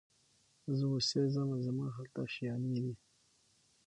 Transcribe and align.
زه 0.77 0.85
اوسېږمه 0.93 1.57
زما 1.65 1.85
هلته 1.95 2.17
آشیانې 2.25 2.79
دي 2.85 2.93